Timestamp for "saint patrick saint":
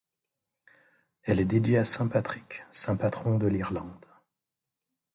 1.85-2.97